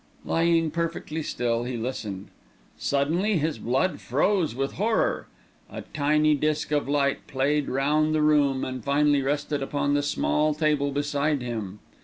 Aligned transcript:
Lying 0.25 0.71
perfectly 0.71 1.21
still, 1.21 1.63
he 1.63 1.77
listened. 1.77 2.29
Suddenly 2.75 3.37
his 3.37 3.59
blood 3.59 3.99
froze 4.01 4.55
with 4.55 4.71
horror. 4.73 5.27
A 5.71 5.83
tiny 5.93 6.33
disc 6.33 6.71
of 6.71 6.89
light 6.89 7.27
played 7.27 7.69
round 7.69 8.15
the 8.15 8.23
room 8.23 8.65
and 8.65 8.83
finally 8.83 9.21
rested 9.21 9.61
upon 9.61 9.93
the 9.93 10.01
small 10.01 10.55
table 10.55 10.91
beside 10.91 11.43
him. 11.43 11.77